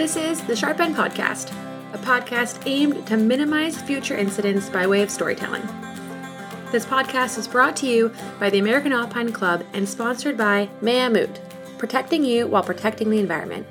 [0.00, 1.52] This is the Sharp End Podcast,
[1.92, 5.60] a podcast aimed to minimize future incidents by way of storytelling.
[6.72, 11.38] This podcast is brought to you by the American Alpine Club and sponsored by Mammut,
[11.76, 13.66] protecting you while protecting the environment.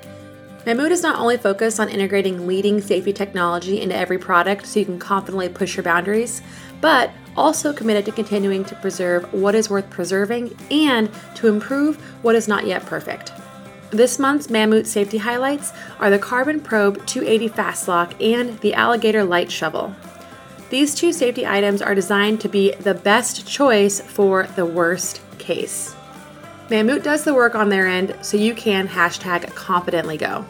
[0.64, 4.86] Mammut is not only focused on integrating leading safety technology into every product so you
[4.86, 6.42] can confidently push your boundaries,
[6.80, 12.36] but also committed to continuing to preserve what is worth preserving and to improve what
[12.36, 13.32] is not yet perfect.
[13.90, 19.28] This month's Mammut safety highlights are the Carbon Probe 280 Fast Lock and the Alugator
[19.28, 19.92] Light Shovel.
[20.70, 25.96] These two safety items are designed to be the best choice for the worst case.
[26.68, 30.44] Mammut does the work on their end so you can hashtag confidently go.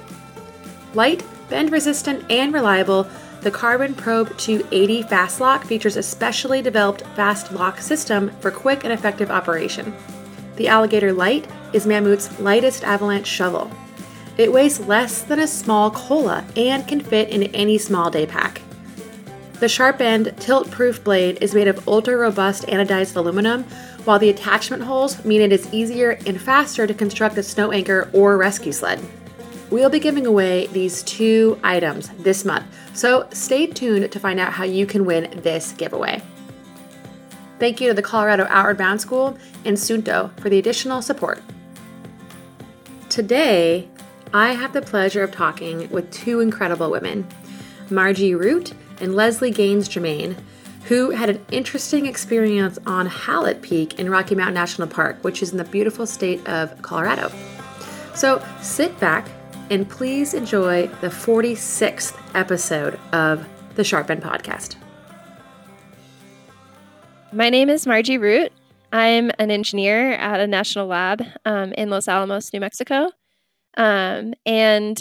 [0.92, 3.08] Light, bend resistant, and reliable,
[3.40, 8.84] the Carbon Probe 280 Fast Lock features a specially developed fast lock system for quick
[8.84, 9.94] and effective operation.
[10.60, 13.70] The Alugator Light is Mammut's lightest avalanche shovel.
[14.36, 18.60] It weighs less than a small cola and can fit in any small day pack.
[19.54, 23.64] The sharp end, tilt proof blade is made of ultra robust anodized aluminum,
[24.04, 28.10] while the attachment holes mean it is easier and faster to construct a snow anchor
[28.12, 29.00] or rescue sled.
[29.70, 34.52] We'll be giving away these two items this month, so stay tuned to find out
[34.52, 36.20] how you can win this giveaway.
[37.60, 41.42] Thank you to the Colorado Outward Bound School and Suunto for the additional support.
[43.10, 43.86] Today,
[44.32, 47.28] I have the pleasure of talking with two incredible women,
[47.90, 50.36] Margie Root and Leslie Gains-Germain,
[50.84, 55.52] who had an interesting experience on Hallett Peak in Rocky Mountain National Park, which is
[55.52, 57.30] in the beautiful state of Colorado.
[58.14, 59.28] So sit back
[59.68, 64.76] and please enjoy the 46th episode of the Sharp End Podcast.
[67.32, 68.52] My name is Margie Root.
[68.92, 73.10] I'm an engineer at a national lab um, in Los Alamos, New Mexico.
[73.76, 75.00] Um, and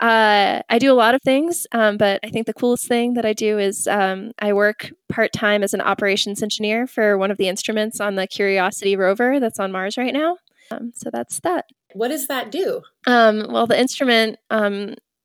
[0.00, 3.24] uh, I do a lot of things, um, but I think the coolest thing that
[3.24, 7.36] I do is um, I work part time as an operations engineer for one of
[7.38, 10.38] the instruments on the Curiosity rover that's on Mars right now.
[10.72, 11.66] Um, so that's that.
[11.92, 12.82] What does that do?
[13.06, 14.38] Um, well, the instrument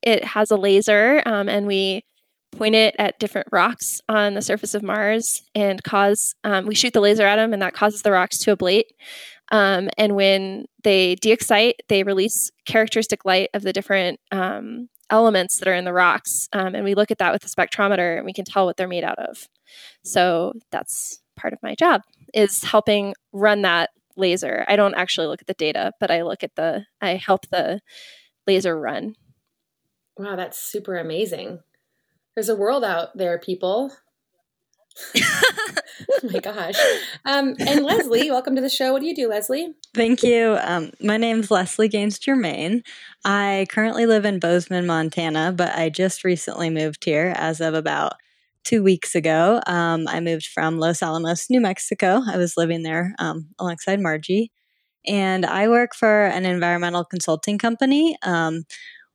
[0.04, 2.04] it has a laser, and we
[2.52, 6.94] point it at different rocks on the surface of Mars and cause, um, we shoot
[6.94, 8.86] the laser at them and that causes the rocks to ablate.
[9.52, 15.68] Um, and when they de-excite, they release characteristic light of the different um, elements that
[15.68, 16.48] are in the rocks.
[16.54, 18.88] Um, and we look at that with the spectrometer and we can tell what they're
[18.88, 19.50] made out of.
[20.04, 22.02] So that's part of my job
[22.34, 24.66] is helping run that laser.
[24.68, 27.82] I don't actually look at the data, but I look at the, I help the
[28.48, 29.16] laser run.
[30.18, 31.60] Wow, that's super amazing.
[32.36, 33.92] There's a world out there, people.
[35.16, 36.76] oh my gosh.
[37.26, 38.94] Um, and Leslie, welcome to the show.
[38.94, 39.74] What do you do, Leslie?
[39.94, 40.58] Thank you.
[40.62, 42.84] Um, my is Leslie Gains-Germain.
[43.26, 48.14] I currently live in Bozeman, Montana, but I just recently moved here as of about
[48.64, 49.62] two weeks ago.
[49.68, 52.22] Um, I moved from Los Alamos, New Mexico.
[52.26, 54.52] I was living there um, alongside Margie.
[55.06, 58.16] And I work for an environmental consulting company.
[58.24, 58.64] Um,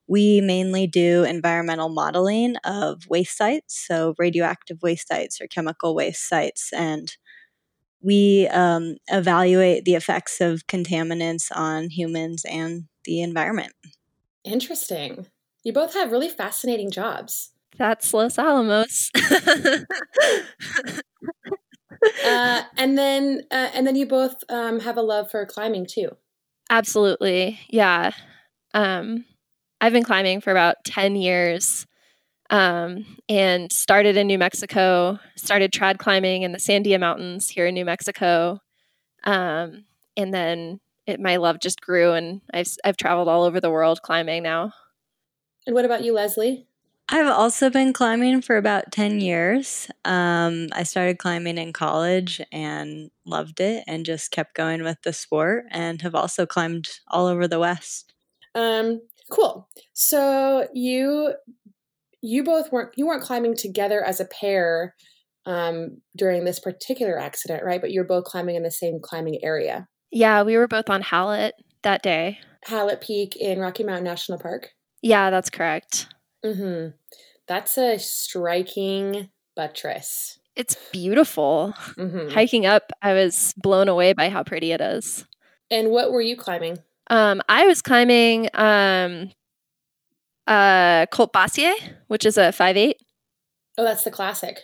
[0.09, 6.29] we mainly do environmental modeling of waste sites, so radioactive waste sites or chemical waste
[6.29, 7.17] sites, and
[8.03, 13.73] we um, evaluate the effects of contaminants on humans and the environment.
[14.45, 15.27] Interesting.
[15.65, 17.53] You both have really fascinating jobs.
[17.77, 19.11] That's Los Alamos.
[22.25, 26.11] uh, and then, uh, and then you both um, have a love for climbing too.
[26.71, 28.13] Absolutely, yeah.
[28.73, 29.25] Um,
[29.87, 31.87] I've been climbing for about 10 years
[32.51, 37.75] um, and started in New Mexico, started trad climbing in the Sandia Mountains here in
[37.75, 38.61] New Mexico.
[39.23, 39.85] Um,
[40.17, 44.03] and then it, my love just grew, and I've, I've traveled all over the world
[44.03, 44.73] climbing now.
[45.69, 46.67] And what about you, Leslie?
[47.09, 49.89] I've also been climbing for about 10 years.
[50.05, 55.13] Um, I started climbing in college and loved it and just kept going with the
[55.13, 58.15] sport and have also climbed all over the West.
[58.57, 59.01] Um,
[59.31, 59.69] Cool.
[59.93, 61.35] So you
[62.23, 64.95] you both weren't you weren't climbing together as a pair
[65.47, 67.81] um, during this particular accident, right?
[67.81, 69.89] But you're both climbing in the same climbing area.
[70.11, 72.39] Yeah, we were both on Hallett that day.
[72.65, 74.71] Hallett Peak in Rocky Mountain National Park.
[75.03, 76.09] Yeah, that's correct.
[76.45, 76.97] Mm-hmm.
[77.47, 80.39] That's a striking buttress.
[80.57, 81.75] It's beautiful.
[81.97, 82.33] Mm-hmm.
[82.33, 85.25] Hiking up, I was blown away by how pretty it is.
[85.71, 86.79] And what were you climbing?
[87.09, 89.31] Um, I was climbing um,
[90.47, 91.75] uh, Culp-Bossier,
[92.09, 92.97] which is a five eight.
[93.79, 94.61] Oh, that's the classic.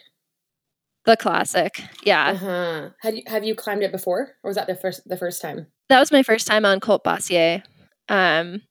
[1.05, 2.31] The classic, yeah.
[2.31, 2.91] Uh-huh.
[3.03, 5.67] Have you have you climbed it before, or was that the first the first time?
[5.89, 7.63] That was my first time on Culp-Bossier.
[8.09, 8.63] Um,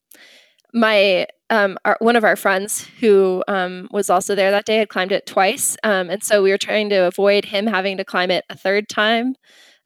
[0.74, 4.88] my um, our, one of our friends who um, was also there that day had
[4.88, 8.32] climbed it twice, um, and so we were trying to avoid him having to climb
[8.32, 9.36] it a third time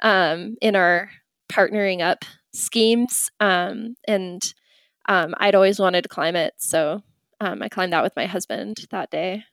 [0.04, 1.10] um, in our
[1.52, 2.24] partnering up
[2.56, 3.30] schemes.
[3.40, 4.42] Um, and
[5.08, 7.02] um, I'd always wanted to climb it, so
[7.62, 9.44] I climbed that with my husband that day.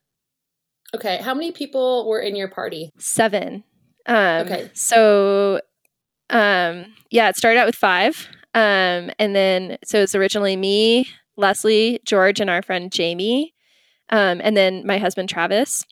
[0.94, 2.90] Okay, how many people were in your party?
[2.98, 3.64] Seven.
[4.08, 5.60] okay, so
[7.10, 8.28] yeah, it started out with five.
[8.54, 13.54] Um, and then, so it's originally me, Leslie, George, and our friend Jamie,
[14.10, 15.86] um, and then my husband Travis.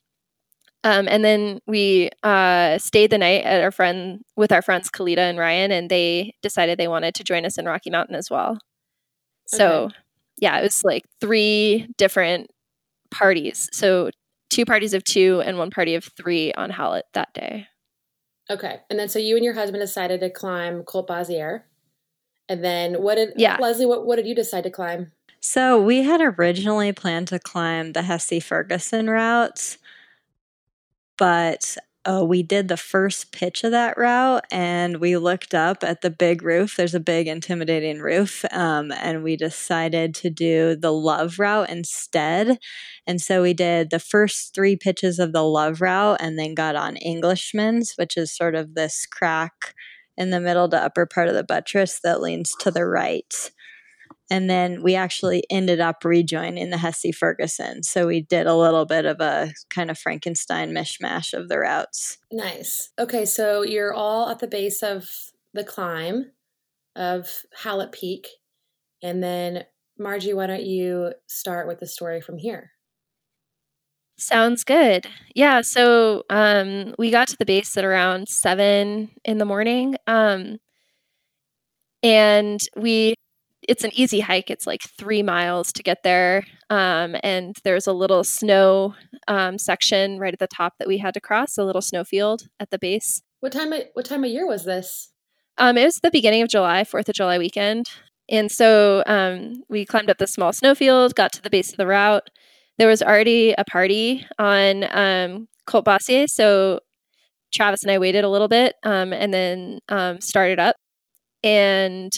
[0.83, 5.19] Um, and then we uh, stayed the night at our friend with our friends Kalita
[5.19, 8.59] and Ryan, and they decided they wanted to join us in Rocky Mountain as well.
[9.47, 9.95] So, okay.
[10.39, 12.51] yeah, it was like three different
[13.11, 13.69] parties.
[13.73, 14.11] So,
[14.49, 17.67] two parties of two and one party of three on Hallett that day.
[18.49, 21.67] Okay, and then so you and your husband decided to climb Culp-Bossier.
[22.49, 23.57] And then what did yeah.
[23.61, 25.13] Leslie, what, what did you decide to climb?
[25.41, 29.79] So we had originally planned to climb the Hesse Ferguson routes,
[31.21, 31.77] but
[32.07, 36.09] uh, we did the first pitch of that route and we looked up at the
[36.11, 36.77] big roof.
[36.77, 38.43] There's a big, intimidating roof.
[38.51, 42.59] Um, and we decided to do the love route instead.
[43.07, 46.75] And so we did the first three pitches of the love route and then got
[46.75, 49.75] on Englishman's, which is sort of this crack
[50.17, 53.51] in the middle to upper part of the buttress that leans to the right.
[54.31, 57.83] And then we actually ended up rejoining the Hesse Ferguson.
[57.83, 62.19] So we did a little bit of a kind of Frankenstein mishmash of the routes.
[62.31, 62.91] Nice.
[62.99, 65.11] Okay, so you're all at the base of
[65.53, 66.31] the climb
[66.95, 68.29] of Hallett Peak.
[69.03, 69.65] And then,
[69.99, 72.71] Margie, why don't you start with the story from here?
[74.17, 75.07] Sounds good.
[75.35, 75.63] Yeah.
[75.63, 79.97] So um, we got to the base at around seven in the morning.
[80.07, 80.59] Um,
[82.03, 83.15] and we,
[83.69, 84.51] it's an easy hike.
[84.51, 86.45] It's like three miles to get there.
[86.71, 88.95] Um, and there's a little snow
[89.29, 92.71] um, section right at the top that we had to cross, a little snowfield at
[92.71, 93.23] the base.
[93.41, 95.13] What time of, what time of year was this?
[95.59, 97.87] Um, it was the beginning of July, 4th of July weekend.
[98.29, 101.87] And so um, we climbed up the small snowfield, got to the base of the
[101.87, 102.31] route
[102.81, 106.81] there was already a party on um, Culp-Bossier, so
[107.53, 110.77] Travis and I waited a little bit um, and then um, started up.
[111.45, 112.11] And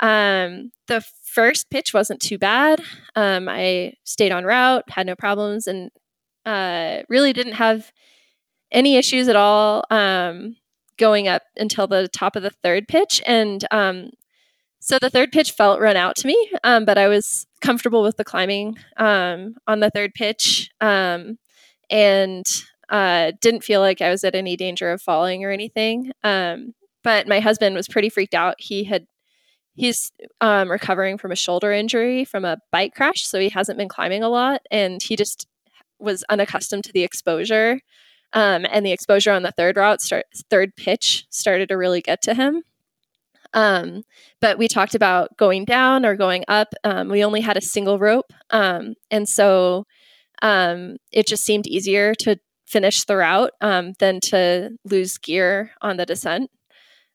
[0.00, 2.80] um, the first pitch wasn't too bad.
[3.14, 5.90] Um, I stayed on route, had no problems, and
[6.44, 7.92] uh, really didn't have
[8.70, 10.56] any issues at all um,
[10.98, 13.22] going up until the top of the third pitch.
[13.26, 14.10] And um,
[14.80, 18.16] so the third pitch felt run out to me, um, but I was comfortable with
[18.16, 21.38] the climbing um, on the third pitch um,
[21.90, 22.46] and
[22.88, 26.12] uh, didn't feel like I was at any danger of falling or anything.
[26.22, 28.56] Um, but my husband was pretty freaked out.
[28.58, 29.06] He had
[29.76, 33.88] he's um, recovering from a shoulder injury from a bike crash, so he hasn't been
[33.88, 35.46] climbing a lot, and he just
[35.98, 37.80] was unaccustomed to the exposure.
[38.32, 42.20] Um, and the exposure on the third route, start, third pitch, started to really get
[42.22, 42.64] to him.
[43.54, 44.02] Um,
[44.40, 46.74] but we talked about going down or going up.
[46.82, 48.32] Um, we only had a single rope.
[48.50, 49.86] Um, and so
[50.42, 52.36] um, it just seemed easier to
[52.66, 56.50] finish the route um, than to lose gear on the descent.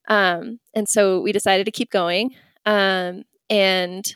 [0.08, 2.36] And so we decided to keep going.
[2.66, 4.16] And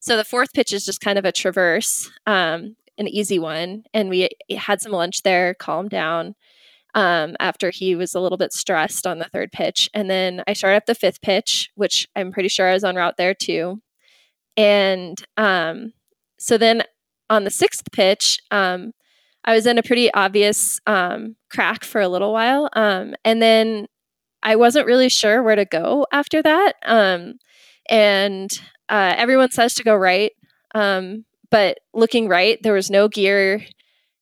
[0.00, 3.84] so the fourth pitch is just kind of a traverse, um, an easy one.
[3.92, 6.34] And we had some lunch there, calmed down
[6.94, 9.90] um, after he was a little bit stressed on the third pitch.
[9.92, 12.96] And then I started up the fifth pitch, which I'm pretty sure I was on
[12.96, 13.82] route there too.
[14.56, 15.92] And um,
[16.38, 16.82] so then
[17.28, 18.92] on the sixth pitch, um,
[19.44, 22.68] I was in a pretty obvious um, crack for a little while.
[22.72, 23.86] Um, and then
[24.42, 26.74] I wasn't really sure where to go after that.
[26.84, 27.34] Um,
[27.88, 28.50] and
[28.88, 30.32] uh, everyone says to go right.
[31.50, 33.64] but looking right, there was no gear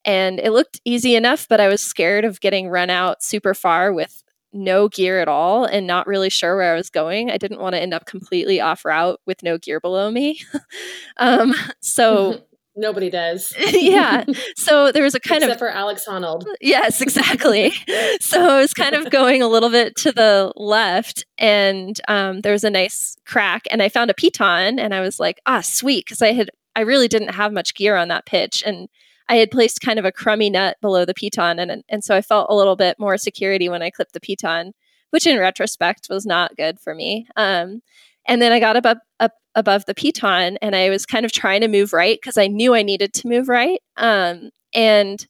[0.05, 3.93] and it looked easy enough, but I was scared of getting run out super far
[3.93, 7.31] with no gear at all and not really sure where I was going.
[7.31, 10.41] I didn't want to end up completely off route with no gear below me.
[11.17, 12.43] um, so
[12.77, 13.55] nobody does.
[13.73, 14.25] yeah.
[14.57, 16.45] So there was a kind Except of for Alex Honnold.
[16.61, 17.73] Yes, exactly.
[18.21, 22.53] so I was kind of going a little bit to the left, and um, there
[22.53, 26.07] was a nice crack, and I found a piton, and I was like, ah, sweet,
[26.07, 28.89] because I had I really didn't have much gear on that pitch, and
[29.29, 32.23] I had placed kind of a crummy nut below the piton, and and so I
[32.23, 34.73] felt a little bit more security when I clipped the piton,
[35.11, 37.27] which in retrospect was not good for me.
[37.37, 37.83] Um,
[38.27, 41.33] and then I got up, up, up above the piton, and I was kind of
[41.33, 43.81] trying to move right because I knew I needed to move right.
[43.97, 45.27] Um, and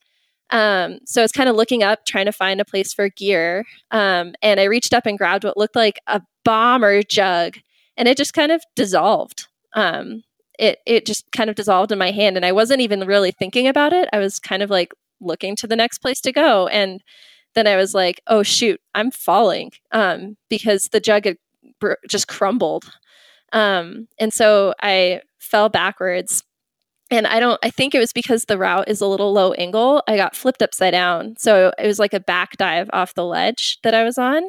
[0.51, 3.65] um, so I was kind of looking up, trying to find a place for gear.
[3.91, 7.57] Um, and I reached up and grabbed what looked like a bomber jug,
[7.97, 9.47] and it just kind of dissolved.
[9.73, 10.23] Um,
[10.57, 13.67] it it just kind of dissolved in my hand, and I wasn't even really thinking
[13.67, 14.07] about it.
[14.13, 17.01] I was kind of like looking to the next place to go, and
[17.55, 21.37] then I was like, "Oh shoot, I'm falling," um, because the jug had
[21.79, 22.85] br- just crumbled,
[23.55, 26.43] um, and so I fell backwards.
[27.11, 30.03] And I don't, I think it was because the route is a little low angle.
[30.07, 31.35] I got flipped upside down.
[31.37, 34.43] So it was like a back dive off the ledge that I was on.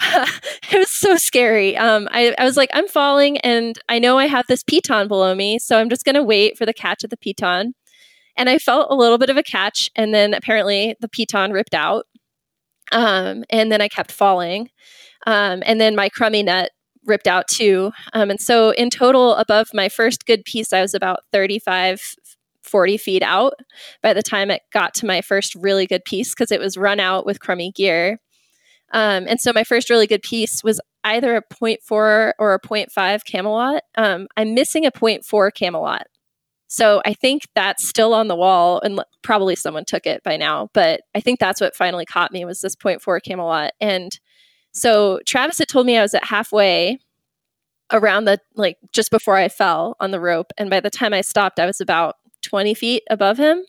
[0.02, 1.76] it was so scary.
[1.76, 5.34] Um, I, I was like, I'm falling, and I know I have this piton below
[5.34, 7.72] me, so I'm just going to wait for the catch of the piton.
[8.36, 11.74] And I felt a little bit of a catch, and then apparently the piton ripped
[11.74, 12.06] out.
[12.92, 14.70] Um, and then I kept falling.
[15.26, 16.70] Um, and then my crummy net
[17.10, 17.92] ripped out too.
[18.14, 22.00] Um, and so in total, above my first good piece, I was about 35,
[22.62, 23.54] 40 feet out
[24.02, 27.00] by the time it got to my first really good piece because it was run
[27.00, 28.20] out with crummy gear.
[28.92, 32.88] Um, and so my first really good piece was either a 0.4 or a 0.5
[33.28, 33.80] Camalot.
[33.96, 36.04] Um, I'm missing a 0.4 Camalot.
[36.66, 40.68] So I think that's still on the wall, and probably someone took it by now.
[40.72, 43.70] But I think that's what finally caught me was this 0.4 Camalot.
[43.80, 44.12] And
[44.72, 46.98] so Travis had told me I was at halfway
[47.92, 51.20] around the like just before I fell on the rope, and by the time I
[51.20, 53.64] stopped, I was about 20 feet above him.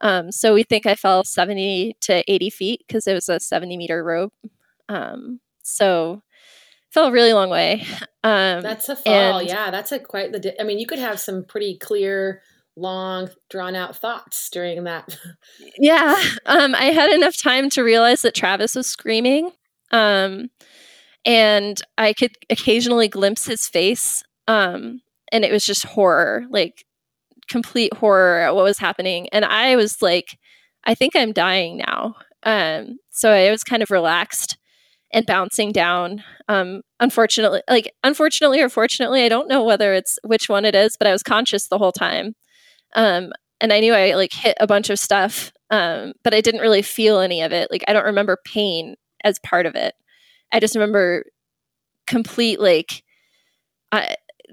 [0.00, 3.76] Um, so we think I fell 70 to 80 feet because it was a 70
[3.76, 4.34] meter rope.
[4.88, 6.22] Um, so
[6.90, 7.84] fell a really long way.
[8.22, 9.38] Um, that's a fall.
[9.38, 10.40] And, yeah, that's a quite the.
[10.40, 12.40] Di- I mean, you could have some pretty clear,
[12.74, 15.18] long, drawn out thoughts during that.
[15.78, 19.52] yeah, um, I had enough time to realize that Travis was screaming,
[19.90, 20.48] um,
[21.24, 25.00] and I could occasionally glimpse his face, um,
[25.32, 26.84] and it was just horror, like
[27.48, 29.28] complete horror at what was happening.
[29.30, 30.38] And I was like,
[30.84, 32.14] I think I'm dying now.
[32.42, 34.58] Um, so I was kind of relaxed
[35.12, 36.22] and bouncing down.
[36.48, 40.96] Um, unfortunately, like unfortunately or fortunately, I don't know whether it's which one it is,
[40.98, 42.34] but I was conscious the whole time.
[42.94, 46.60] Um, and I knew I like hit a bunch of stuff, um, but I didn't
[46.60, 47.70] really feel any of it.
[47.70, 49.94] Like I don't remember pain as part of it.
[50.52, 51.24] I just remember
[52.06, 53.02] complete like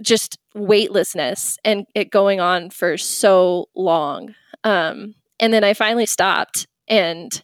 [0.02, 4.36] just weightlessness and it going on for so long.
[4.64, 7.44] Um, and then I finally stopped and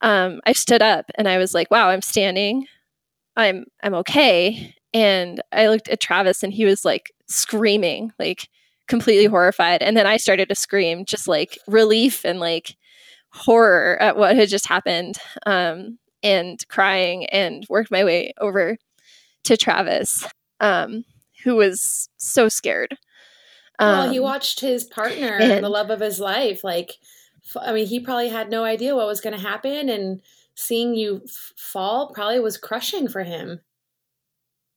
[0.00, 2.66] um, I stood up and I was like, wow, I'm standing.
[3.36, 4.74] I'm I'm okay.
[4.92, 8.48] And I looked at Travis and he was like screaming, like
[8.88, 9.82] completely horrified.
[9.82, 12.76] And then I started to scream, just like relief and like
[13.30, 15.16] horror at what had just happened.
[15.46, 18.76] Um, and crying and worked my way over
[19.44, 20.26] to Travis.
[20.60, 21.04] Um,
[21.42, 22.96] who was so scared.
[23.78, 26.62] Um, well, he um, watched his partner, and, the love of his life.
[26.62, 26.98] Like,
[27.60, 30.20] I mean, he probably had no idea what was going to happen, and
[30.54, 33.60] seeing you f- fall probably was crushing for him.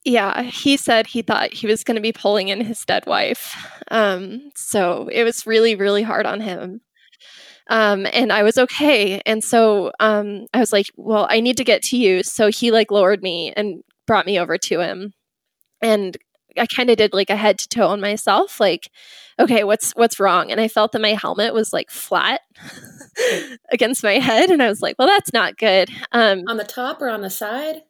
[0.04, 3.56] Yeah, he said he thought he was going to be pulling in his dead wife.
[3.90, 6.82] Um, so it was really, really hard on him.
[7.68, 9.22] Um, and I was okay.
[9.26, 12.24] And so um, I was like, well, I need to get to you.
[12.24, 15.14] So he like lowered me and brought me over to him.
[15.82, 16.18] And
[16.58, 18.90] I kind of did like a head to toe on myself, like,
[19.40, 20.52] okay, what's what's wrong?
[20.52, 22.42] And I felt that my helmet was like flat
[23.72, 25.90] against my head, and I was like, well, that's not good.
[26.12, 27.82] Um, on the top or on the side?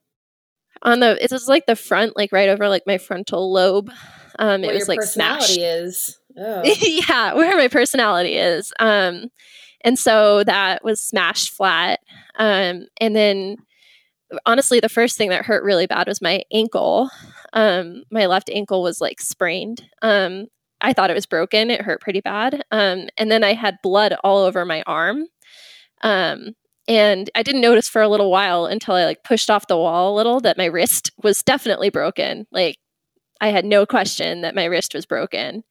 [0.82, 3.92] On the it was like the front, like right over like my frontal lobe.
[4.38, 5.60] Um, it was like personality smashed.
[5.60, 6.20] is.
[6.38, 6.64] Oh.
[7.10, 8.74] yeah, where my personality is.
[8.80, 9.30] Um,
[9.86, 12.00] and so that was smashed flat.
[12.38, 13.58] Um, and then
[14.46, 17.10] honestly, the first thing that hurt really bad was my ankle.
[17.54, 19.88] Um, my left ankle was like sprained.
[20.02, 20.48] Um,
[20.82, 21.70] I thought it was broken.
[21.70, 22.64] It hurt pretty bad.
[22.72, 25.28] Um, and then I had blood all over my arm.
[26.02, 26.56] Um,
[26.88, 30.14] and I didn't notice for a little while until I like pushed off the wall
[30.14, 32.48] a little that my wrist was definitely broken.
[32.52, 32.78] Like
[33.40, 35.64] I had no question that my wrist was broken.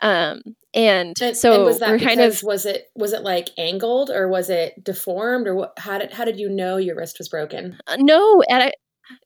[0.00, 0.42] Um,
[0.74, 4.28] and, so and was that we're kind of was it was it like angled or
[4.28, 5.72] was it deformed or what?
[5.78, 7.78] How did how did you know your wrist was broken?
[7.86, 8.72] Uh, no, and I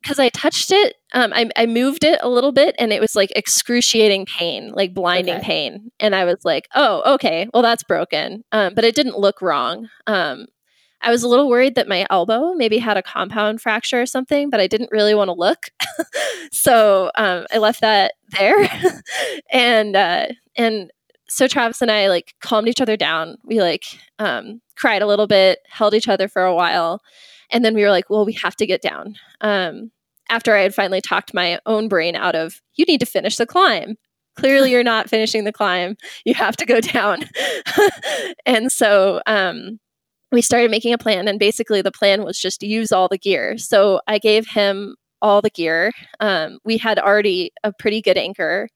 [0.00, 3.14] because I touched it, um, I, I moved it a little bit and it was
[3.14, 5.44] like excruciating pain, like blinding okay.
[5.44, 5.90] pain.
[5.98, 8.44] And I was like, oh, okay, well, that's broken.
[8.52, 9.88] Um, but it didn't look wrong.
[10.06, 10.46] Um,
[11.00, 14.50] I was a little worried that my elbow maybe had a compound fracture or something,
[14.50, 15.70] but I didn't really want to look.
[16.52, 18.68] so um, I left that there.
[19.52, 20.92] and, uh, and
[21.32, 23.38] so Travis and I like calmed each other down.
[23.44, 23.84] We like
[24.18, 27.00] um, cried a little bit, held each other for a while.
[27.50, 29.16] And then we were like, well, we have to get down.
[29.40, 29.90] Um,
[30.28, 33.46] after I had finally talked my own brain out of, you need to finish the
[33.46, 33.96] climb.
[34.36, 35.96] Clearly, you're not finishing the climb.
[36.24, 37.24] You have to go down.
[38.46, 39.78] and so um,
[40.30, 41.28] we started making a plan.
[41.28, 43.56] And basically, the plan was just use all the gear.
[43.56, 45.92] So I gave him all the gear.
[46.20, 48.68] Um, we had already a pretty good anchor.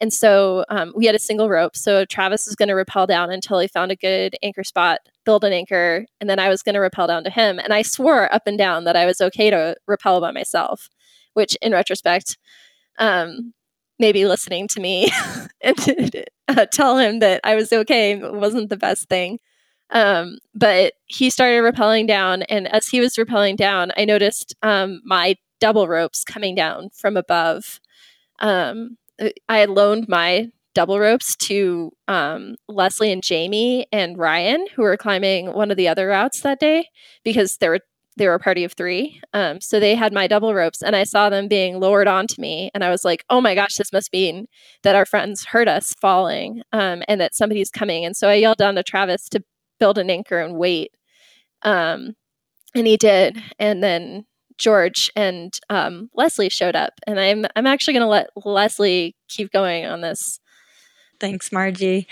[0.00, 1.76] And so um, we had a single rope.
[1.76, 5.44] So Travis was going to rappel down until he found a good anchor spot, build
[5.44, 7.60] an anchor, and then I was going to rappel down to him.
[7.60, 10.90] And I swore up and down that I was okay to rappel by myself,
[11.34, 12.36] which in retrospect,
[12.98, 13.54] um,
[14.00, 15.10] maybe listening to me
[15.60, 19.38] and uh, tell him that I was okay wasn't the best thing.
[19.90, 25.02] Um, but he started rappelling down, and as he was rappelling down, I noticed um,
[25.04, 27.78] my double ropes coming down from above.
[28.40, 28.98] Um,
[29.48, 34.96] I had loaned my double ropes to um, Leslie and Jamie and Ryan, who were
[34.96, 36.88] climbing one of the other routes that day
[37.24, 37.80] because there were
[38.16, 39.22] they were a party of three.
[39.32, 42.70] Um, so they had my double ropes, and I saw them being lowered onto me,
[42.74, 44.48] and I was like, "Oh my gosh, this must mean
[44.82, 48.58] that our friends heard us falling, um, and that somebody's coming." And so I yelled
[48.58, 49.44] down to Travis to
[49.78, 50.92] build an anchor and wait,
[51.62, 52.16] um,
[52.74, 53.42] and he did.
[53.58, 54.26] And then
[54.62, 59.50] George and um, Leslie showed up, and I'm I'm actually going to let Leslie keep
[59.50, 60.38] going on this.
[61.18, 62.06] Thanks, Margie.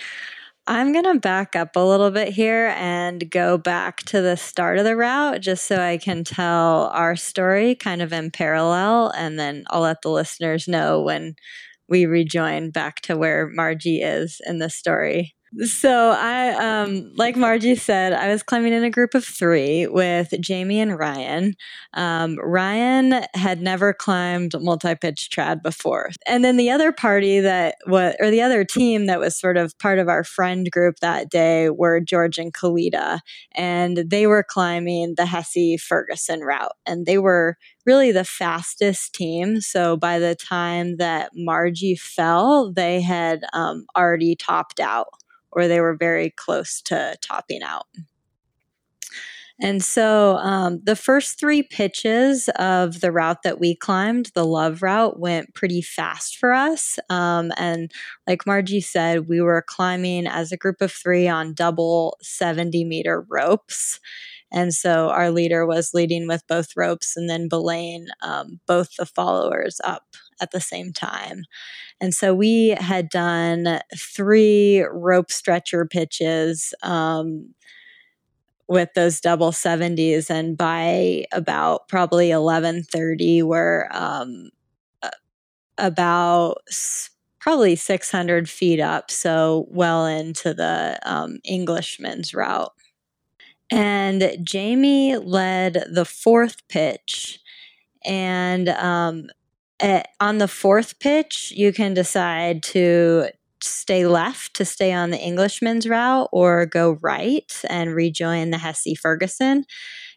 [0.66, 4.78] I'm going to back up a little bit here and go back to the start
[4.78, 9.12] of the route just so I can tell our story kind of in parallel.
[9.16, 11.35] And then I'll let the listeners know when
[11.88, 15.35] we rejoin back to where Margie is in the story.
[15.59, 20.33] So I, um, like Margie said, I was climbing in a group of three with
[20.40, 21.54] Jamie and Ryan.
[21.95, 28.14] Um, Ryan had never climbed multi-pitch trad before, and then the other party that was,
[28.21, 31.69] or the other team that was sort of part of our friend group that day
[31.69, 33.19] were George and Kalita,
[33.57, 39.61] and they were climbing the Hesse Ferguson route, and they were really the fastest team.
[39.61, 45.09] So by the time that Margie fell, they had um, already topped out
[45.52, 47.87] or they were very close to topping out.
[49.62, 54.83] And so um, the first three pitches of the route that we climbed, the love
[54.83, 56.99] route, went pretty fast for us.
[57.11, 57.92] Um, and
[58.26, 63.27] like Margie said, we were climbing as a group of three on double 70 meter
[63.29, 64.01] ropes.
[64.51, 69.07] And so our leader was leading with both ropes and then belaying um, both the
[69.07, 70.05] followers up
[70.40, 71.44] at the same time.
[72.00, 77.55] And so we had done three rope stretcher pitches um,
[78.68, 80.31] with those double 70s.
[80.31, 84.50] And by about probably 1130, we're um,
[85.79, 86.59] about
[87.40, 89.11] probably 600 feet up.
[89.11, 92.72] So well into the um, Englishman's route.
[93.70, 97.40] And Jamie led the fourth pitch.
[98.05, 99.29] And um,
[99.81, 103.29] at, on the fourth pitch, you can decide to
[103.62, 108.95] stay left to stay on the Englishman's route or go right and rejoin the Hesse
[109.01, 109.64] Ferguson.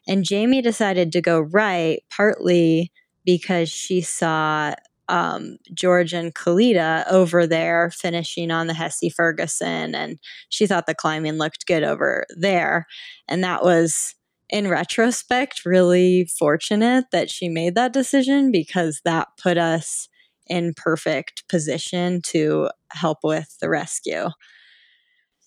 [0.06, 2.90] And Jamie decided to go right partly
[3.24, 4.74] because she saw
[5.08, 10.94] um, George and Kalita over there finishing on the Hesse Ferguson, and she thought the
[10.94, 12.86] climbing looked good over there.
[13.28, 14.14] And that was
[14.50, 20.08] in retrospect, really fortunate that she made that decision because that put us
[20.46, 24.28] in perfect position to help with the rescue.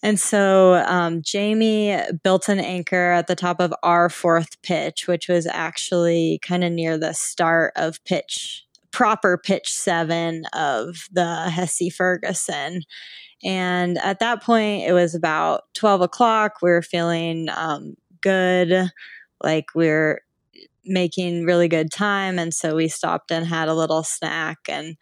[0.03, 5.27] And so um, Jamie built an anchor at the top of our fourth pitch, which
[5.27, 11.93] was actually kind of near the start of pitch, proper pitch seven of the Hesse
[11.95, 12.83] Ferguson.
[13.43, 16.53] And at that point, it was about 12 o'clock.
[16.61, 18.91] We were feeling um, good.
[19.43, 20.21] Like we're
[20.85, 22.39] making really good time.
[22.39, 24.97] And so we stopped and had a little snack and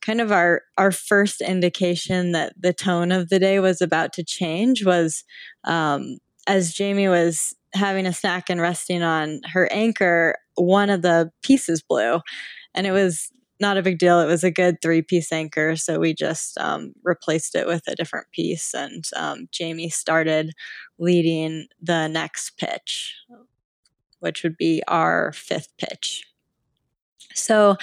[0.00, 4.22] kind of our our first indication that the tone of the day was about to
[4.24, 5.24] change was
[5.64, 11.30] um, as Jamie was having a snack and resting on her anchor, one of the
[11.42, 12.20] pieces blew,
[12.74, 14.20] and it was not a big deal.
[14.20, 15.76] It was a good three piece anchor.
[15.76, 18.74] So we just um, replaced it with a different piece.
[18.74, 20.52] And um, Jamie started
[20.98, 23.14] leading the next pitch,
[24.20, 26.24] which would be our fifth pitch.
[27.34, 27.76] So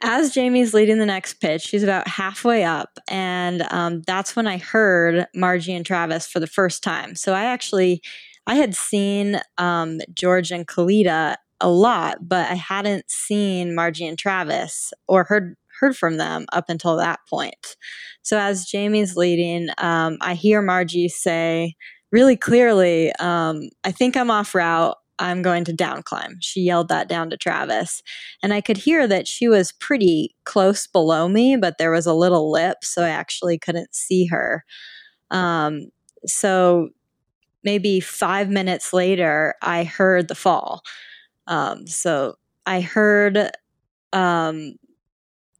[0.00, 2.98] as Jamie's leading the next pitch, she's about halfway up.
[3.08, 7.14] And um, that's when I heard Margie and Travis for the first time.
[7.14, 8.02] So I actually.
[8.46, 14.18] I had seen um, George and Kalita a lot, but I hadn't seen Margie and
[14.18, 17.76] Travis or heard heard from them up until that point.
[18.22, 21.74] So as Jamie's leading, um, I hear Margie say
[22.12, 24.96] really clearly, um, "I think I'm off route.
[25.18, 28.02] I'm going to down climb." She yelled that down to Travis,
[28.42, 32.14] and I could hear that she was pretty close below me, but there was a
[32.14, 34.64] little lip, so I actually couldn't see her.
[35.30, 35.86] Um,
[36.26, 36.90] so
[37.64, 40.82] maybe five minutes later, I heard the fall.
[41.46, 43.50] Um, so I heard
[44.12, 44.76] um,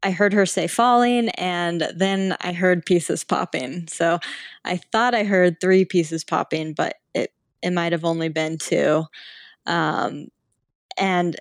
[0.03, 3.87] I heard her say falling, and then I heard pieces popping.
[3.87, 4.19] So
[4.63, 9.05] I thought I heard three pieces popping, but it it might have only been two.
[9.65, 10.27] Um,
[10.97, 11.35] and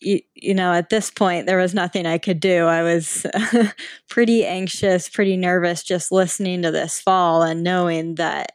[0.00, 2.64] you, you know, at this point, there was nothing I could do.
[2.66, 3.26] I was
[4.08, 8.52] pretty anxious, pretty nervous, just listening to this fall and knowing that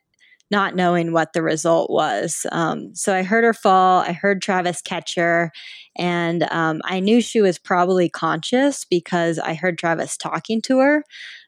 [0.54, 2.46] not knowing what the result was.
[2.52, 4.02] Um, so I heard her fall.
[4.02, 5.52] I heard Travis catch her.
[5.98, 11.04] And um, I knew she was probably conscious because I heard Travis talking to her.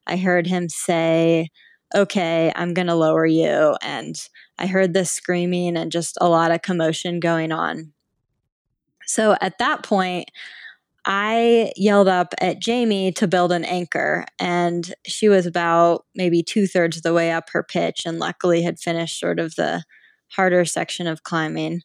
[0.08, 1.50] I heard him say,
[1.94, 3.76] Okay, I'm going to lower you.
[3.84, 4.16] And
[4.58, 7.94] I heard this screaming and just a lot of commotion going on.
[9.06, 10.32] So at that point,
[11.06, 16.66] I yelled up at Jamie to build an anchor, and she was about maybe two
[16.66, 19.84] thirds of the way up her pitch, and luckily had finished sort of the
[20.30, 21.82] harder section of climbing.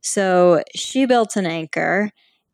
[0.00, 2.10] So she built an anchor,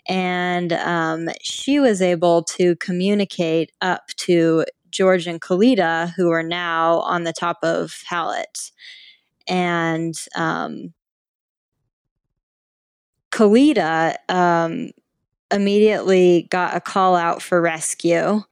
[0.09, 7.01] and um, she was able to communicate up to George and Kalita, who are now
[7.01, 8.73] on the top of Hallett.
[9.49, 10.93] And um,
[13.33, 14.91] Kalita um,
[15.53, 18.43] immediately got a call out for rescue.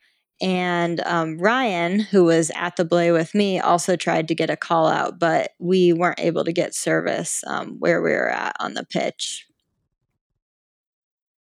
[0.41, 4.57] And um, Ryan, who was at the belay with me, also tried to get a
[4.57, 8.75] call out, but we weren't able to get service um, where we were at on
[8.75, 9.47] the pitch.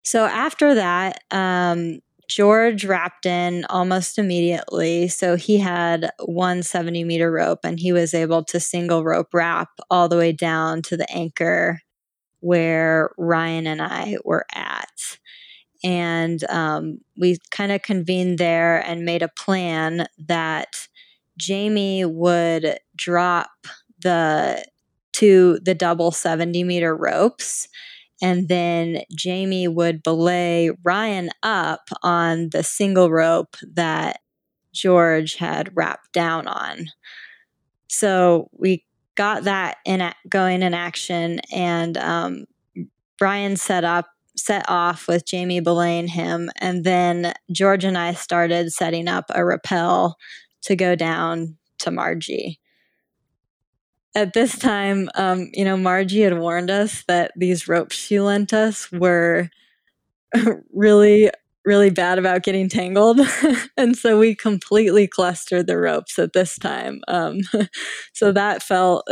[0.04, 5.08] So after that, um, George rapped in almost immediately.
[5.08, 9.70] So he had one 70 meter rope and he was able to single rope rap
[9.90, 11.80] all the way down to the anchor
[12.40, 15.18] where Ryan and I were at.
[15.86, 20.90] And um, we kind of convened there and made a plan that
[21.38, 23.52] Jamie would drop
[24.02, 24.66] the
[25.14, 27.70] to the double 70 meter ropes.
[28.22, 34.22] And then Jamie would belay Ryan up on the single rope that
[34.74, 36.88] George had rapped down on.
[37.88, 42.46] So we got that in a- going in action, and um,
[43.18, 48.72] Brian set up set off with Jamie belaying him, and then George and I started
[48.72, 50.18] setting up a rappel
[50.64, 52.60] to go down to Margie.
[54.16, 58.54] At this time, um, you know, Margie had warned us that these ropes she lent
[58.54, 59.50] us were
[60.74, 61.30] really
[61.66, 63.20] really bad about getting tangled.
[63.78, 67.02] and so we completely clustered the ropes at this time.
[67.08, 67.40] Um,
[68.14, 69.08] so that felt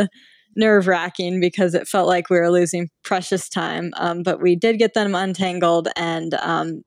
[0.56, 3.92] nerve wracking because it felt like we were losing precious time.
[3.98, 6.84] Um, but we did get them untangled and um,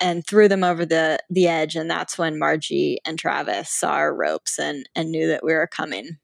[0.00, 4.14] and threw them over the the edge, and that's when Margie and Travis saw our
[4.14, 6.18] ropes and and knew that we were coming.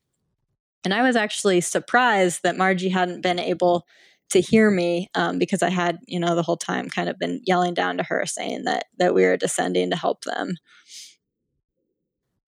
[0.85, 3.87] And I was actually surprised that Margie hadn't been able
[4.31, 7.41] to hear me um, because I had, you know, the whole time kind of been
[7.45, 10.57] yelling down to her saying that that we were descending to help them.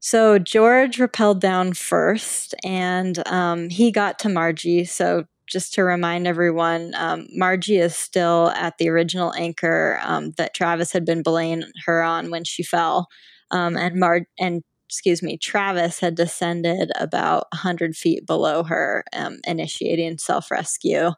[0.05, 4.85] So George rappelled down first, and um, he got to Margie.
[4.85, 10.53] So just to remind everyone, um, Margie is still at the original anchor um, that
[10.53, 13.09] Travis had been belaying her on when she fell,
[13.51, 19.39] um, and Mar and excuse me, Travis had descended about 100 feet below her, um,
[19.47, 21.13] initiating self rescue.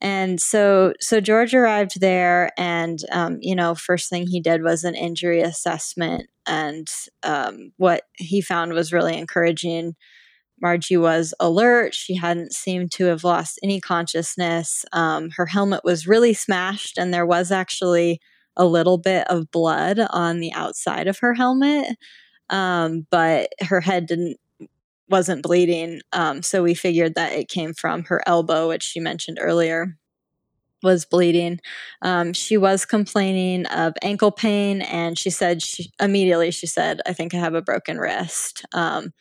[0.00, 4.84] And so, so George arrived there, and um, you know, first thing he did was
[4.84, 6.88] an injury assessment, and
[7.22, 9.94] um, what he found was really encouraging.
[10.60, 11.94] Margie was alert.
[11.94, 14.84] She hadn't seemed to have lost any consciousness.
[14.92, 18.20] Um, her helmet was really smashed, and there was actually
[18.56, 21.96] a little bit of blood on the outside of her helmet,
[22.50, 24.36] um, but her head didn't
[25.08, 26.00] wasn't bleeding.
[26.12, 29.96] Um, so we figured that it came from her elbow, which she mentioned earlier
[30.82, 31.60] was bleeding.
[32.02, 37.12] Um, she was complaining of ankle pain, and she said she immediately she said, "I
[37.12, 39.12] think I have a broken wrist." Um,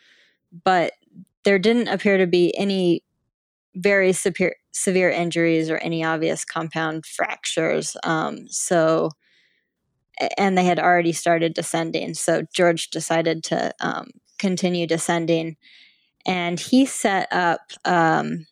[0.64, 0.94] but
[1.46, 3.04] there didn't appear to be any
[3.76, 7.96] very severe severe injuries or any obvious compound fractures.
[8.04, 9.12] Um, so,
[10.38, 12.14] and they had already started descending.
[12.14, 15.58] So George decided to um, continue descending.
[16.26, 18.48] And he set up, um,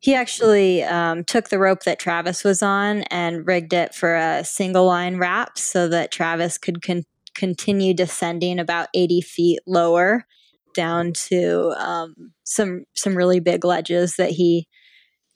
[0.00, 4.44] he actually um, took the rope that Travis was on and rigged it for a
[4.44, 10.26] single line rap so that Travis could con- continue descending about 80 feet lower
[10.74, 14.68] down to um, some some really big ledges that he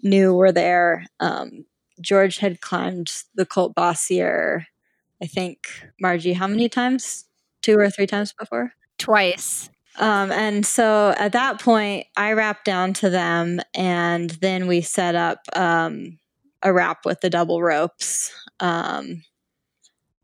[0.02, 1.06] knew were there.
[1.18, 1.64] Um,
[2.00, 4.66] George had climbed the Culp-Bossier,
[5.22, 5.58] I think,
[6.00, 7.26] Margie, how many times?
[7.62, 8.72] Two or three times before?
[9.00, 9.70] Twice.
[9.98, 15.14] Um, and so at that point, I rapped down to them, and then we set
[15.14, 16.18] up um,
[16.62, 18.32] a rap with the double ropes.
[18.60, 19.24] Um,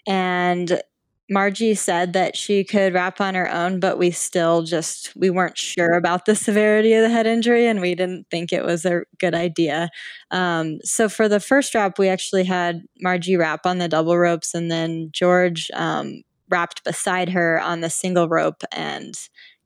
[0.06, 0.80] and
[1.28, 5.58] Margie said that she could rap on her own, but we still just we weren't
[5.58, 9.02] sure about the severity of the head injury, and we didn't think it was a
[9.18, 9.90] good idea.
[10.30, 14.54] Um, so for the first rap, we actually had Margie rap on the double ropes,
[14.54, 19.14] and then George um, rapped beside her on the single rope and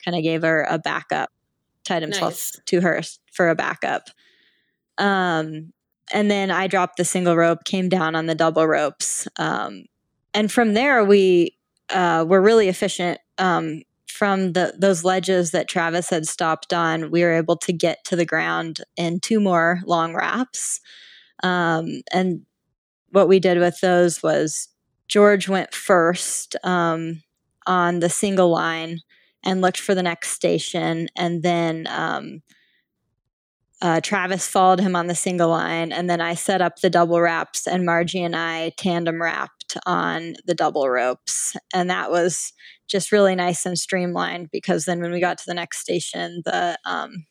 [0.04, 1.30] kind of gave her a backup,
[1.84, 2.60] tied himself nice.
[2.66, 4.08] to her for a backup.
[4.98, 5.72] Um,
[6.12, 9.28] and then I dropped the single rope, came down on the double ropes.
[9.36, 9.84] Um,
[10.34, 11.56] and from there we
[11.90, 17.10] uh, were really efficient um, from the those ledges that Travis had stopped on.
[17.10, 20.80] We were able to get to the ground in two more long raps,
[21.42, 22.44] um, and
[23.10, 24.68] what we did with those was
[25.10, 27.22] George went first um,
[27.66, 29.00] on the single line
[29.44, 32.42] and looked for the next station, and then um,
[33.82, 37.20] uh, Travis followed him on the single line, and then I set up the double
[37.20, 41.56] raps, and Margie and I tandem rapped on the double ropes.
[41.74, 42.52] And that was
[42.86, 46.78] just really nice and streamlined because then when we got to the next station, the
[46.84, 47.26] um,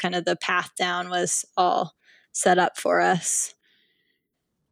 [0.00, 1.92] kind of the path down was all
[2.32, 3.54] set up for us.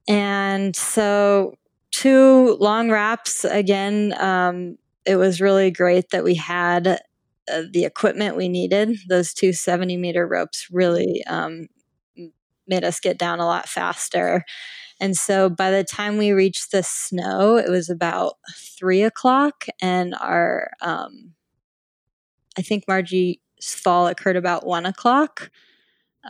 [0.09, 1.55] And so,
[1.91, 4.15] two long raps again.
[4.19, 8.97] Um, it was really great that we had uh, the equipment we needed.
[9.09, 11.69] Those two 70 meter ropes really um,
[12.67, 14.45] made us get down a lot faster.
[15.01, 20.15] And so by the time we reached the snow, it was about three o'clock, and
[20.21, 21.33] our, um,
[22.59, 25.51] I think Margie's fall occurred about one o'clock.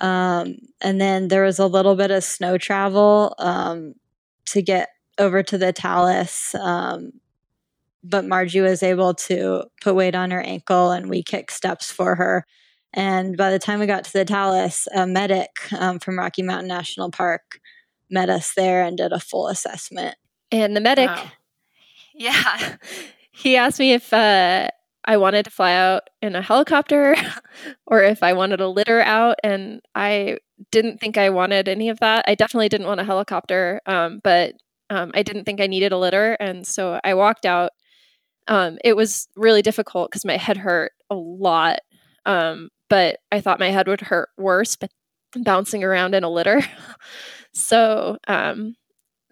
[0.01, 3.95] Um, and then there was a little bit of snow travel um,
[4.47, 6.55] to get over to the talus.
[6.55, 7.13] Um,
[8.03, 12.15] but Margie was able to put weight on her ankle and we kicked steps for
[12.15, 12.47] her.
[12.93, 16.69] And by the time we got to the talus, a medic um, from Rocky Mountain
[16.69, 17.61] National Park
[18.11, 20.17] met us there and did a full assessment.
[20.51, 21.31] And the medic, wow.
[22.15, 22.77] yeah,
[23.31, 24.69] he asked me if uh,
[25.05, 27.15] I wanted to fly out in a helicopter
[27.87, 29.37] or if I wanted a litter out.
[29.45, 30.39] And I
[30.73, 32.25] didn't think I wanted any of that.
[32.27, 34.55] I definitely didn't want a helicopter, um, but
[34.91, 36.37] um, I didn't think I needed a litter.
[36.41, 37.71] And so I walked out
[38.49, 41.79] um, it was really difficult because my head hurt a lot.
[42.27, 44.91] Um, but I thought my head would hurt worse, but
[45.37, 46.61] bouncing around in a litter.
[47.55, 48.75] so um,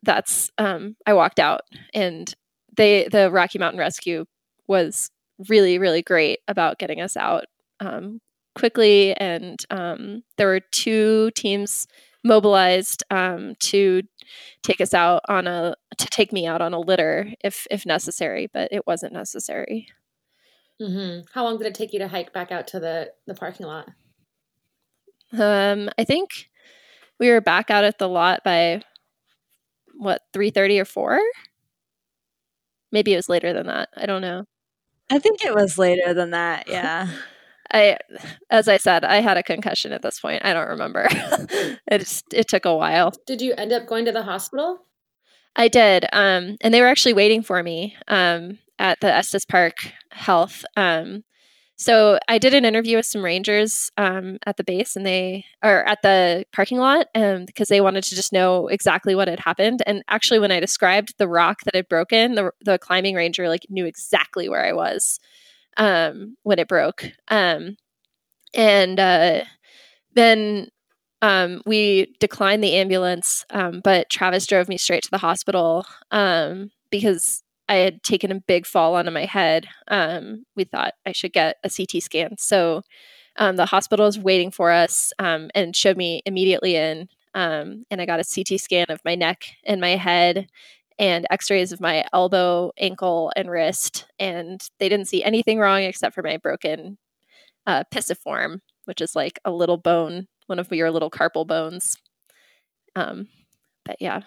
[0.04, 2.32] that's um, I walked out, and
[2.76, 4.24] they the Rocky Mountain Rescue
[4.68, 5.10] was
[5.48, 7.46] really really great about getting us out
[7.80, 8.20] um,
[8.54, 11.88] quickly, and there were two teams
[12.24, 14.02] mobilized um, to
[14.62, 18.48] take us out on a to take me out on a litter if if necessary,
[18.52, 19.88] but it wasn't necessary.
[20.80, 21.26] Mm-hmm.
[21.32, 23.88] How long did it take you to hike back out to the the parking lot?
[25.32, 26.48] Um, I think
[27.18, 28.82] we were back out at the lot by
[29.94, 31.18] what three thirty or four.
[32.92, 33.90] Maybe it was later than that.
[33.96, 34.44] I don't know.
[35.10, 36.68] I think it was later than that.
[36.68, 37.08] Yeah.
[37.72, 37.98] I,
[38.50, 40.44] as I said, I had a concussion at this point.
[40.44, 41.06] I don't remember.
[41.10, 43.12] it just, it took a while.
[43.26, 44.80] Did you end up going to the hospital?
[45.56, 49.92] I did, um, and they were actually waiting for me um, at the Estes Park
[50.10, 50.64] Health.
[50.76, 51.24] Um,
[51.76, 55.84] so I did an interview with some rangers um, at the base, and they or
[55.88, 59.82] at the parking lot, um, because they wanted to just know exactly what had happened.
[59.86, 63.66] And actually, when I described the rock that had broken, the the climbing ranger like
[63.68, 65.20] knew exactly where I was
[65.78, 67.04] um, when it broke.
[67.28, 67.76] Um,
[68.54, 69.44] and uh,
[70.14, 70.68] then
[71.22, 76.70] um, we declined the ambulance, um, but Travis drove me straight to the hospital um,
[76.90, 79.66] because I had taken a big fall onto my head.
[79.88, 82.36] Um, we thought I should get a CT scan.
[82.38, 82.82] So
[83.36, 87.08] um, the hospital was waiting for us um, and showed me immediately in.
[87.34, 90.48] Um, and I got a CT scan of my neck and my head
[90.98, 96.14] and x-rays of my elbow ankle and wrist and they didn't see anything wrong except
[96.14, 96.98] for my broken
[97.66, 101.96] uh, pisiform which is like a little bone one of your little carpal bones.
[102.96, 103.28] Um,
[103.84, 104.22] but yeah.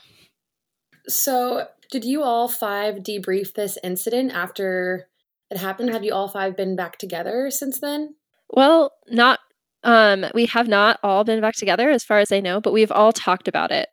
[1.07, 5.09] So did you all five debrief this incident after
[5.49, 5.89] it happened?
[5.89, 8.15] Have you all five been back together since then?
[8.49, 9.39] Well not
[9.83, 12.91] um, we have not all been back together as far as i know but we've
[12.91, 13.89] all talked about it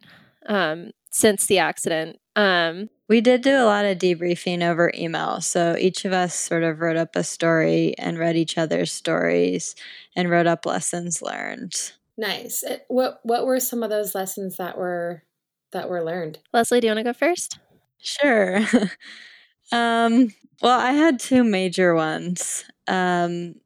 [0.47, 5.41] um, since the accident um, we did do a lot of debriefing over email.
[5.41, 9.75] So each of us sort of wrote up a story and read each other's stories
[10.15, 11.93] and wrote up lessons learned.
[12.17, 12.63] Nice.
[12.87, 15.25] What what were some of those lessons that were
[15.73, 16.39] that were learned?
[16.53, 17.59] Leslie, do you want to go first?
[18.01, 18.59] Sure.
[19.73, 22.65] um, well, I had two major ones.
[22.87, 23.57] Um,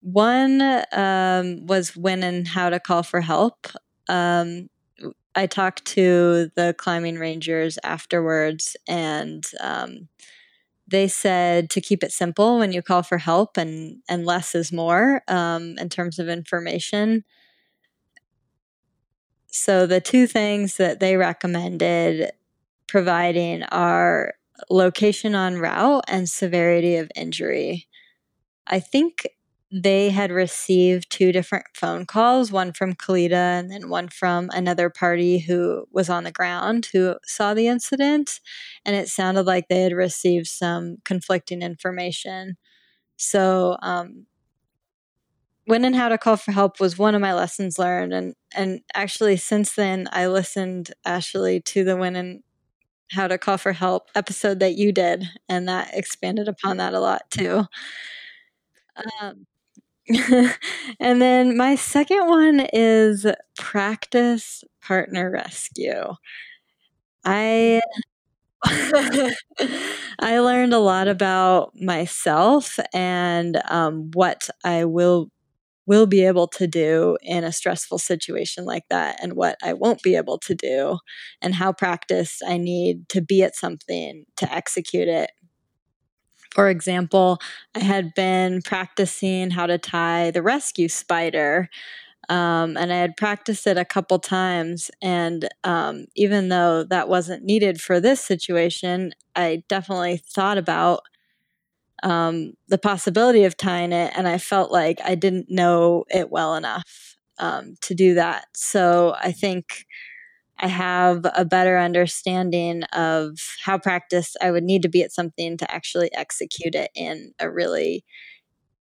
[0.00, 3.66] one um, was when and how to call for help.
[4.08, 4.70] Um,
[5.34, 10.08] I talked to the climbing rangers afterwards, and um,
[10.88, 14.72] they said to keep it simple when you call for help, and and less is
[14.72, 17.24] more um, in terms of information.
[19.46, 22.32] So the two things that they recommended
[22.86, 24.34] providing are
[24.68, 27.88] location on route and severity of injury.
[28.66, 29.28] I think
[29.72, 34.90] they had received two different phone calls one from Kalitta and then one from another
[34.90, 38.40] party who was on the ground who saw the incident.
[38.84, 42.56] And it sounded like they had received some conflicting information.
[43.16, 44.26] So, um,
[45.66, 48.80] when and how to call for help was one of my lessons learned and and
[48.94, 52.42] actually since then i listened Ashley, to the when and
[53.12, 57.00] how to call for help episode that you did and that expanded upon that a
[57.00, 57.64] lot too
[59.20, 59.46] um,
[61.00, 63.26] and then my second one is
[63.58, 66.14] practice partner rescue.
[67.24, 67.80] I
[70.20, 75.30] I learned a lot about myself and um, what I will
[75.86, 80.02] will be able to do in a stressful situation like that and what I won't
[80.02, 80.98] be able to do
[81.42, 85.30] and how practiced I need to be at something to execute it
[86.50, 87.38] for example,
[87.74, 91.68] I had been practicing how to tie the rescue spider.
[92.28, 94.90] Um, and I had practiced it a couple times.
[95.02, 101.02] And um, even though that wasn't needed for this situation, I definitely thought about
[102.02, 104.12] um, the possibility of tying it.
[104.16, 108.46] And I felt like I didn't know it well enough um, to do that.
[108.54, 109.86] So I think
[110.60, 115.56] I have a better understanding of how practice I would need to be at something
[115.56, 118.04] to actually execute it in a really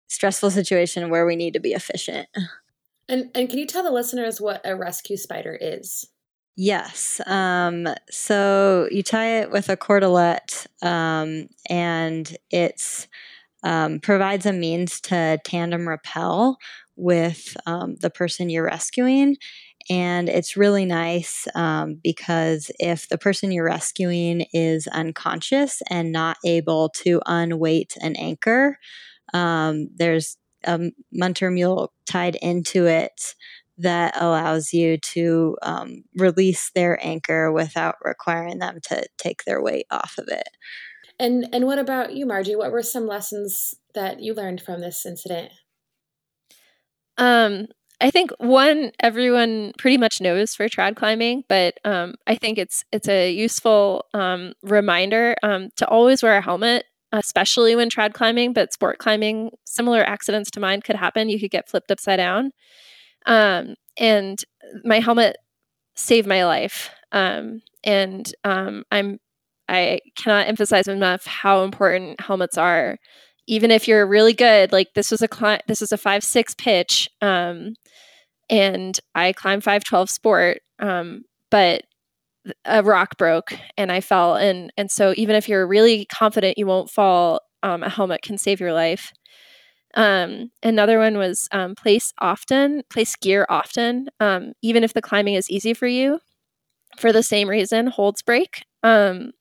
[0.07, 2.27] stressful situation where we need to be efficient.
[3.07, 6.07] And and can you tell the listeners what a rescue spider is?
[6.57, 7.21] Yes.
[7.27, 13.07] Um, so you tie it with a cordelette, um, and it's
[13.63, 16.57] um, provides a means to tandem rappel
[16.95, 19.37] with um, the person you're rescuing.
[19.89, 26.37] And it's really nice um, because if the person you're rescuing is unconscious and not
[26.43, 28.79] able to unweight an anchor,
[29.33, 33.35] um, there's a munter mule tied into it
[33.77, 39.85] that allows you to um, release their anchor without requiring them to take their weight
[39.91, 40.49] off of it.
[41.19, 42.55] And and what about you, Margie?
[42.55, 45.51] What were some lessons that you learned from this incident?
[47.17, 47.67] Um,
[48.01, 52.83] I think one everyone pretty much knows for trad climbing, but um, I think it's
[52.91, 58.53] it's a useful um, reminder um, to always wear a helmet, especially when trad climbing.
[58.53, 61.29] But sport climbing, similar accidents to mine could happen.
[61.29, 62.51] You could get flipped upside down,
[63.25, 64.39] um, and
[64.83, 65.37] my helmet
[65.95, 66.89] saved my life.
[67.13, 69.19] Um, and um, I'm
[69.69, 72.97] I cannot emphasize enough how important helmets are
[73.47, 77.09] even if you're really good like this was a cli- this was a 5-6 pitch
[77.21, 77.73] um,
[78.49, 81.83] and i climbed 512 sport um, but
[82.65, 84.35] a rock broke and i fell.
[84.35, 88.37] And and so even if you're really confident you won't fall um, a helmet can
[88.37, 89.11] save your life.
[89.95, 95.35] Um, another one was um, place often place gear often um, even if the climbing
[95.35, 96.19] is easy for you
[96.97, 99.31] for the same reason holds break um,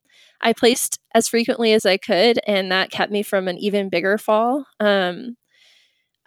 [0.41, 4.17] I placed as frequently as I could, and that kept me from an even bigger
[4.17, 4.65] fall.
[4.79, 5.37] Um,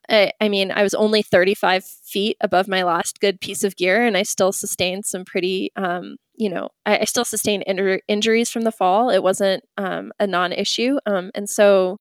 [0.09, 4.05] I, I, mean, I was only 35 feet above my last good piece of gear,
[4.05, 7.65] and I still sustained some pretty, um, you know, I, I still sustained
[8.09, 9.11] injuries from the fall.
[9.11, 10.99] It wasn't um, a non issue.
[11.05, 11.99] Um, and so,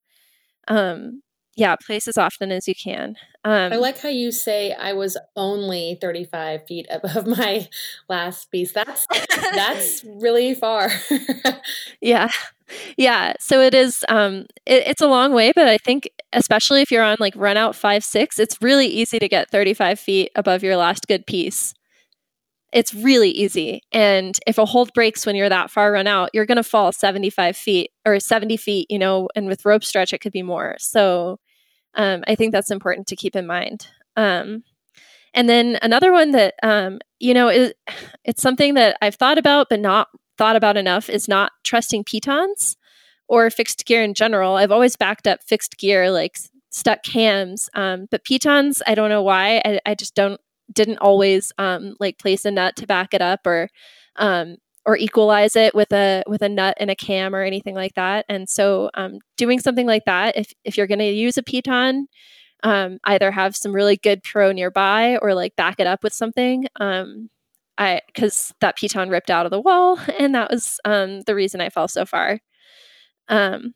[0.69, 1.21] um,
[1.57, 3.15] yeah, place as often as you can.
[3.43, 7.67] Um, I like how you say I was only 35 feet above my
[8.07, 8.71] last piece.
[8.71, 9.07] That's
[9.53, 10.89] that's really far.
[12.01, 12.29] yeah.
[12.95, 13.33] Yeah.
[13.39, 17.03] So it is um it, it's a long way, but I think especially if you're
[17.03, 20.77] on like run out five, six, it's really easy to get 35 feet above your
[20.77, 21.73] last good piece.
[22.71, 23.81] It's really easy.
[23.91, 27.57] And if a hold breaks when you're that far run out, you're gonna fall 75
[27.57, 30.75] feet or 70 feet, you know, and with rope stretch it could be more.
[30.77, 31.39] So
[31.97, 33.87] um, I think that's important to keep in mind.
[34.15, 34.63] Um,
[35.33, 37.73] and then another one that um, you know is
[38.23, 42.77] it's something that I've thought about but not thought about enough is not trusting pitons
[43.27, 44.55] or fixed gear in general.
[44.55, 46.37] I've always backed up fixed gear like
[46.69, 50.39] stuck cams, um, but pitons I don't know why I, I just don't
[50.73, 53.69] didn't always um, like place a nut to back it up or
[54.17, 54.57] um,
[54.87, 58.25] or equalize it with a with a nut and a cam or anything like that.
[58.29, 62.05] And so, um, doing something like that, if if you're going to use a piton,
[62.63, 66.67] um, either have some really good pro nearby or like back it up with something.
[66.77, 67.29] Um,
[67.77, 71.59] I because that piton ripped out of the wall, and that was um, the reason
[71.61, 72.39] I fell so far.
[73.27, 73.73] Um,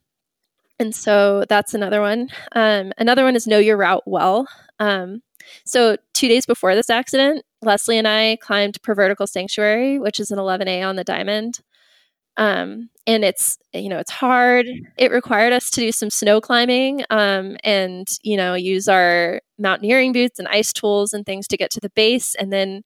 [0.79, 2.29] and so that's another one.
[2.53, 4.47] Um, another one is know your route well.
[4.79, 5.21] Um,
[5.65, 10.39] so two days before this accident, Leslie and I climbed Pervertical Sanctuary, which is an
[10.39, 11.59] 11A on the diamond.
[12.37, 14.65] Um, and it's you know it's hard.
[14.97, 20.13] It required us to do some snow climbing um, and you know use our mountaineering
[20.13, 22.83] boots and ice tools and things to get to the base, and then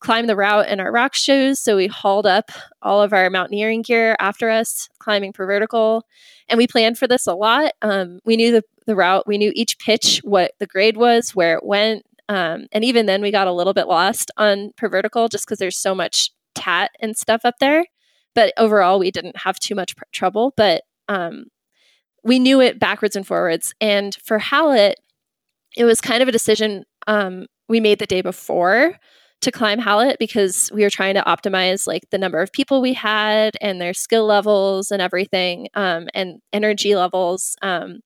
[0.00, 1.58] climb the route in our rock shoes.
[1.58, 2.50] So we hauled up
[2.82, 6.02] all of our mountaineering gear after us, climbing Pervertical,
[6.48, 7.72] and we planned for this a lot.
[7.82, 9.26] Um, we knew the the route.
[9.26, 13.20] We knew each pitch, what the grade was, where it went, um, and even then
[13.20, 17.14] we got a little bit lost on Pervertical just because there's so much tat and
[17.14, 17.84] stuff up there.
[18.34, 20.54] But overall, we didn't have too much pr- trouble.
[20.56, 21.44] But um,
[22.24, 23.74] we knew it backwards and forwards.
[23.82, 24.98] And for Hallett,
[25.76, 28.94] it was kind of a decision um, we made the day before
[29.42, 32.94] to climb Hallett because we were trying to optimize like the number of people we
[32.94, 37.56] had and their skill levels and everything um, and energy levels.
[37.60, 38.00] Um,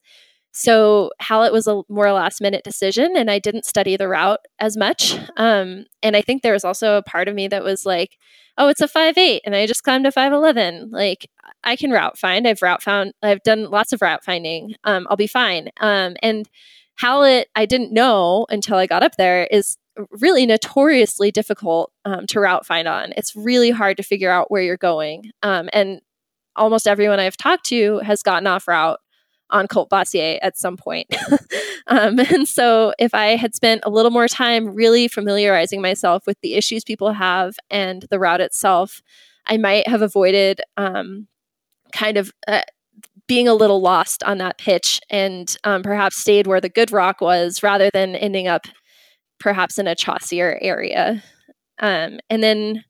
[0.58, 4.74] so Hallett was a more last minute decision, and I didn't study the route as
[4.74, 5.14] much.
[5.36, 8.16] Um, and I think there was also a part of me that was like,
[8.56, 10.88] "Oh, it's a five eight, and I just climbed a five eleven.
[10.90, 11.28] Like
[11.62, 12.48] I can route find.
[12.48, 13.12] I've route found.
[13.22, 14.74] I've done lots of route finding.
[14.84, 16.48] Um, I'll be fine." Um, and
[16.98, 19.76] Hallett, I didn't know until I got up there, is
[20.10, 23.12] really notoriously difficult um, to route find on.
[23.14, 26.00] It's really hard to figure out where you're going, um, and
[26.56, 29.00] almost everyone I've talked to has gotten off route
[29.50, 31.14] on Culp-Bossier at some point.
[31.86, 36.40] um, and so, if I had spent a little more time really familiarizing myself with
[36.42, 39.02] the issues people have and the route itself,
[39.46, 41.28] I might have avoided um,
[41.92, 42.62] kind of uh,
[43.26, 47.20] being a little lost on that pitch and um, perhaps stayed where the good rock
[47.20, 48.66] was rather than ending up
[49.38, 51.22] perhaps in a chossier area.
[51.78, 52.84] Um, and then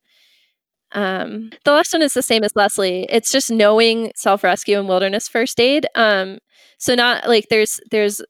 [0.92, 3.06] um, the last one is the same as Leslie.
[3.08, 5.86] It's just knowing self rescue and wilderness first aid.
[5.94, 6.38] Um,
[6.78, 8.22] so not like there's there's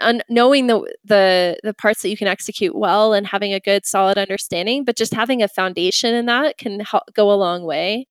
[0.00, 3.86] un- knowing the the the parts that you can execute well and having a good
[3.86, 8.06] solid understanding, but just having a foundation in that can help go a long way.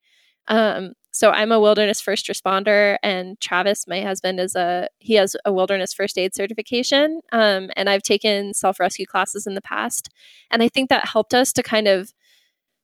[0.48, 5.36] Um, so I'm a wilderness first responder, and Travis, my husband, is a he has
[5.46, 10.10] a wilderness first aid certification, um, and I've taken self rescue classes in the past,
[10.52, 12.12] and I think that helped us to kind of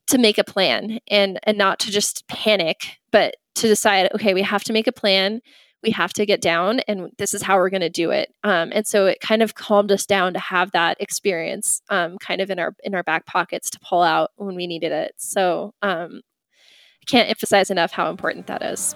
[0.08, 4.44] to make a plan and and not to just panic, but to decide, okay, we
[4.44, 5.42] have to make a plan
[5.84, 8.34] we have to get down and this is how we're going to do it.
[8.44, 12.42] Um, and so it kind of calmed us down to have that experience um, kind
[12.42, 15.14] of in our in our back pockets to pull out when we needed it.
[15.18, 16.22] So um,
[17.02, 18.96] i can't emphasize enough how important that is.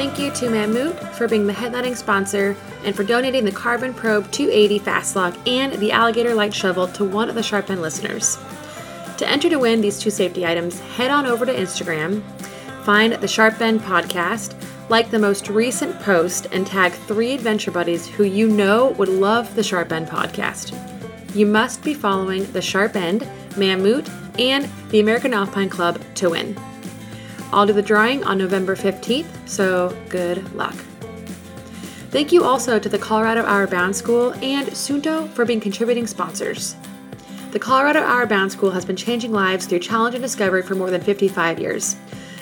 [0.00, 4.30] Thank you to Mammut for being the headlining sponsor and for donating the Carbon Probe
[4.30, 8.38] 280 Fast Lock and the Alugator Light Shovel to one of the Sharp End listeners.
[9.20, 12.22] To enter to win these two safety items, head on over to Instagram,
[12.86, 14.54] find the Sharp End podcast,
[14.88, 19.54] like the most recent post, and tag three adventure buddies who you know would love
[19.54, 20.74] the Sharp End podcast.
[21.36, 24.08] You must be following the Sharp End, Mammut,
[24.38, 26.58] and the American Alpine Club to win.
[27.52, 30.76] I'll do the drawing on November 15th, so good luck.
[32.08, 36.74] Thank you also to the Colorado Outward Bound School and Suunto for being contributing sponsors.
[37.52, 40.88] The Colorado Outward Bound School has been changing lives through challenge and discovery for more
[40.88, 41.96] than 55 years.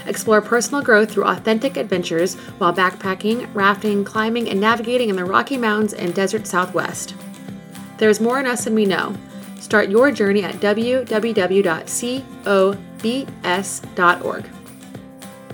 [0.04, 5.56] Explore personal growth through authentic adventures while backpacking, rafting, climbing, and navigating in the Rocky
[5.56, 7.14] Mountains and desert Southwest.
[7.96, 9.14] There is more in us than we know.
[9.59, 11.06] Start your journey at www.cobs.org.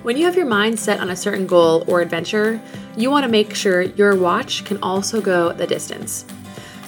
[0.02, 2.60] When you have your mind set on a certain goal or adventure,
[2.96, 6.24] you want to make sure your watch can also go the distance.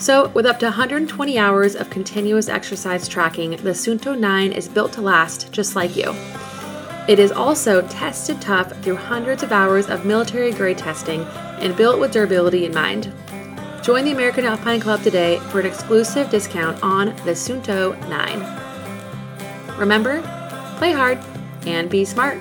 [0.06, 4.92] So, with up to 120 hours of continuous exercise tracking, the Suunto 9 is built
[4.92, 6.14] to last just like you.
[7.08, 11.22] It is also tested tough through hundreds of hours of military grade testing
[11.58, 13.12] and built with durability in mind.
[13.82, 19.76] Join the American Alpine Club today for an exclusive discount on the Suunto 9.
[19.76, 20.22] Remember,
[20.78, 21.18] play hard
[21.66, 22.38] and be smart.